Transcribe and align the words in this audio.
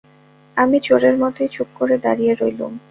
আমি 0.57 0.77
চোরের 0.79 1.15
মতোই 1.17 1.49
চুপ 1.51 1.69
করে 1.75 1.95
দাঁড়িয়ে 1.97 2.33
রইলুম। 2.35 2.73